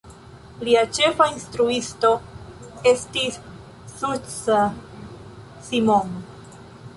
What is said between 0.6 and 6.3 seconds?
Lia ĉefa instruisto estis Zsuzsa Simon.